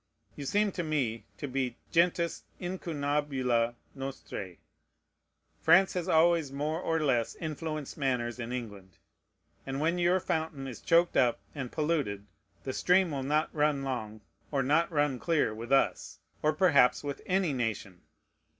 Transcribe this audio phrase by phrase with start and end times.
[0.35, 4.57] You seem to me to be gentis incunabula nostræ.
[5.61, 8.97] France has always more or less influenced manners in England;
[9.63, 12.25] and when your fountain is choked up and polluted,
[12.63, 17.21] the stream will not run long or not run clear with us, or perhaps with
[17.27, 18.01] any nation.